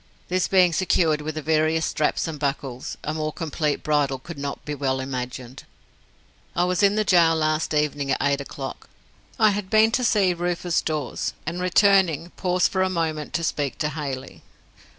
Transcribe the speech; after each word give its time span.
This 0.29 0.47
being 0.47 0.73
secured 0.73 1.21
with 1.21 1.35
the 1.35 1.43
various 1.43 1.85
straps 1.85 2.27
and 2.27 2.39
buckles, 2.39 2.97
a 3.03 3.13
more 3.13 3.31
complete 3.31 3.83
bridle 3.83 4.17
could 4.17 4.39
not 4.39 4.65
be 4.65 4.73
well 4.73 4.99
imagined. 4.99 5.63
I 6.55 6.63
was 6.63 6.81
in 6.81 6.95
the 6.95 7.03
gaol 7.03 7.35
last 7.35 7.71
evening 7.71 8.09
at 8.09 8.17
eight 8.19 8.41
o'clock. 8.41 8.89
I 9.37 9.51
had 9.51 9.69
been 9.69 9.91
to 9.91 10.03
see 10.03 10.33
Rufus 10.33 10.81
Dawes, 10.81 11.33
and 11.45 11.61
returning, 11.61 12.31
paused 12.31 12.71
for 12.71 12.81
a 12.81 12.89
moment 12.89 13.31
to 13.33 13.43
speak 13.43 13.77
to 13.77 13.89
Hailey. 13.89 14.41